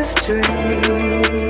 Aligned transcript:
this 0.00 0.14
dream. 0.24 1.49